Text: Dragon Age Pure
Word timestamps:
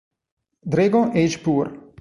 Dragon 0.65 1.11
Age 1.15 1.37
Pure 1.37 1.77